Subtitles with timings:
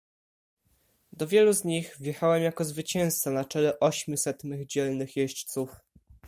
[1.15, 5.69] "Do wielu z nich wjechałem jako zwycięzca na czele ośmiuset mych dzielnych jeźdźców."